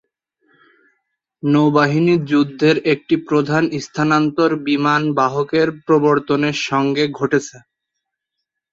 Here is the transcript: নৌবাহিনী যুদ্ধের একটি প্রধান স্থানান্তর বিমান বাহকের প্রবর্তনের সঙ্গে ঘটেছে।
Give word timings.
নৌবাহিনী 1.43 2.15
যুদ্ধের 2.29 2.77
একটি 2.93 3.15
প্রধান 3.27 3.63
স্থানান্তর 3.79 4.49
বিমান 4.67 5.01
বাহকের 5.17 5.67
প্রবর্তনের 5.85 6.57
সঙ্গে 6.69 7.05
ঘটেছে। 7.19 7.57